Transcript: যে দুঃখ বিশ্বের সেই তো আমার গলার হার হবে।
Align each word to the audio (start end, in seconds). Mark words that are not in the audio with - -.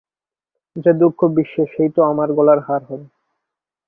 যে 0.75 0.91
দুঃখ 0.93 1.19
বিশ্বের 1.35 1.67
সেই 1.73 1.89
তো 1.95 2.01
আমার 2.03 2.29
গলার 2.37 2.59
হার 2.59 2.81
হবে। 2.89 3.07